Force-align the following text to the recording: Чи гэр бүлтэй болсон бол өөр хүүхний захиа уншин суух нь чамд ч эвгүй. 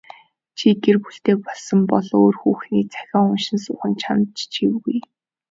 Чи 0.57 0.67
гэр 0.83 0.97
бүлтэй 1.03 1.37
болсон 1.45 1.79
бол 1.91 2.07
өөр 2.21 2.35
хүүхний 2.41 2.85
захиа 2.93 3.19
уншин 3.29 3.57
суух 3.65 3.81
нь 3.89 3.99
чамд 4.01 4.27
ч 4.51 4.53
эвгүй. 4.67 4.99